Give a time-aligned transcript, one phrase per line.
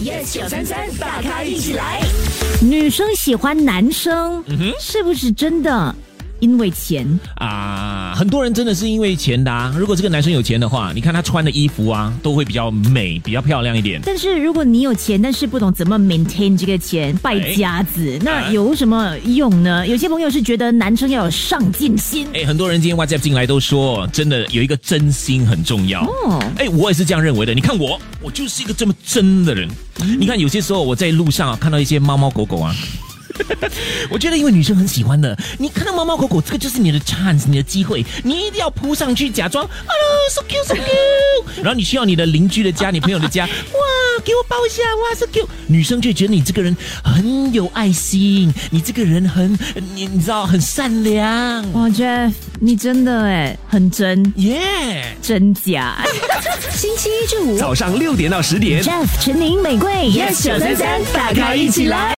[0.00, 2.00] yes 九三三，大咖一起来。
[2.62, 4.42] 女生喜欢男生，
[4.80, 5.94] 是不是真的？
[6.40, 7.06] 因为钱
[7.36, 9.74] 啊，很多人真的是因为钱的啊。
[9.76, 14.00] 如果这个男生有钱的话，你看他穿的衣服啊，都会比较美，比较漂亮一点。
[14.04, 19.86] 但是如果你有钱，但是不懂怎么 maintain 这个钱，败家子，那有什么用呢？
[19.86, 22.26] 有些朋友是觉得男生要有上进心。
[22.34, 26.04] 哎，很多人今天 WhatsApp 进来都说，真的有一个真心很重要。
[26.04, 27.52] 哦，哎，我也是这样认为的。
[27.54, 29.68] 你看我，我就是一个这么真的人。
[30.18, 32.74] 你看有些时候我在路上啊，看到一些猫猫狗狗啊。
[34.10, 41.44] 我觉得，因为女生很喜欢的，你看到猫猫狗狗，这个就是你的 chance，你的机会，你一定要扑上去，假装 hello，so cute，so cute。
[41.62, 45.48] 然后你需要你的邻居的家，你朋友的家，哇，给我抱一下，哇，so cute。
[45.66, 49.52] 女生就觉得你这个人很有爱心，你这个人很，
[49.94, 51.64] 你你知道很善良。
[51.72, 55.96] 我觉得你真的哎，很真，耶，真假。
[56.70, 62.17] 星期一至五早上六点到十点，Jeff、陈宁、玫瑰，yes 九三三，大咖一起来。